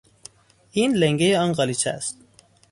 این 0.71 0.95
لنگهی 0.95 1.35
آن 1.35 1.53
قالیچه 1.53 1.89
است. 1.89 2.17